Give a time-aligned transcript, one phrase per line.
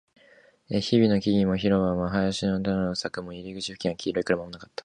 [0.17, 2.61] あの木々も、広場も、林を囲
[2.91, 4.73] う柵も、入り口付近の黄色い車もなかった